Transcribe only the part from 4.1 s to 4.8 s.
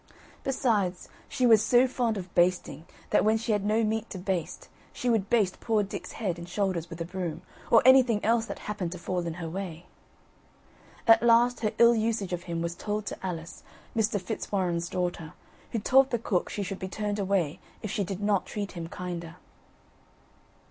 baste,